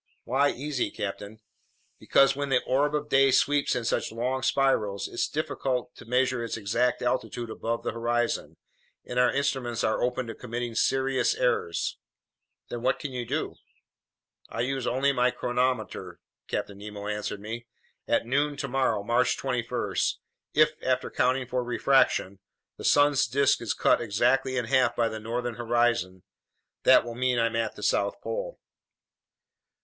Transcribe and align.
"Why 0.23 0.49
easy, 0.49 0.89
captain?" 0.89 1.41
"Because 1.99 2.35
when 2.35 2.49
the 2.49 2.63
orb 2.63 2.95
of 2.95 3.07
day 3.07 3.29
sweeps 3.29 3.75
in 3.75 3.85
such 3.85 4.11
long 4.11 4.41
spirals, 4.41 5.07
it's 5.07 5.29
difficult 5.29 5.93
to 5.97 6.05
measure 6.05 6.43
its 6.43 6.57
exact 6.57 7.03
altitude 7.03 7.51
above 7.51 7.83
the 7.83 7.91
horizon, 7.91 8.57
and 9.05 9.19
our 9.19 9.31
instruments 9.31 9.83
are 9.83 10.01
open 10.01 10.25
to 10.25 10.33
committing 10.33 10.73
serious 10.73 11.35
errors." 11.35 11.99
"Then 12.69 12.81
what 12.81 12.97
can 12.97 13.11
you 13.11 13.27
do?" 13.27 13.57
"I 14.49 14.61
use 14.61 14.87
only 14.87 15.11
my 15.13 15.29
chronometer," 15.29 16.19
Captain 16.47 16.79
Nemo 16.79 17.05
answered 17.07 17.39
me. 17.39 17.67
"At 18.07 18.25
noon 18.25 18.57
tomorrow, 18.57 19.03
March 19.03 19.37
21, 19.37 19.93
if, 20.55 20.71
after 20.81 21.09
accounting 21.09 21.45
for 21.45 21.63
refraction, 21.63 22.39
the 22.75 22.83
sun's 22.83 23.27
disk 23.27 23.61
is 23.61 23.75
cut 23.75 24.01
exactly 24.01 24.57
in 24.57 24.65
half 24.65 24.95
by 24.95 25.09
the 25.09 25.19
northern 25.19 25.57
horizon, 25.57 26.23
that 26.85 27.05
will 27.05 27.13
mean 27.13 27.37
I'm 27.37 27.55
at 27.55 27.75
the 27.75 27.83
South 27.83 28.19
Pole." 28.19 28.59